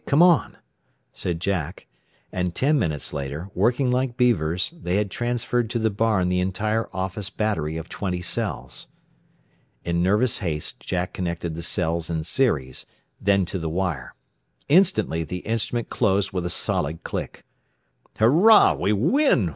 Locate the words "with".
16.31-16.47